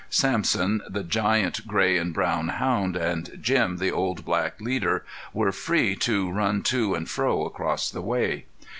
Sampson, 0.09 0.81
the 0.89 1.03
giant 1.03 1.67
gray 1.67 1.95
and 1.99 2.11
brown 2.11 2.47
hound, 2.47 2.95
and 2.95 3.37
Jim, 3.39 3.77
the 3.77 3.91
old 3.91 4.25
black 4.25 4.59
leader, 4.59 5.05
were 5.31 5.51
free 5.51 5.95
to 5.97 6.31
run 6.31 6.63
to 6.63 6.95
and 6.95 7.07
fro 7.07 7.45
across 7.45 7.91
the 7.91 8.01
way. 8.01 8.45